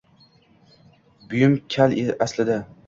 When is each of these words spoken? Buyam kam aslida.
Buyam 1.29 1.61
kam 1.77 1.97
aslida. 2.29 2.63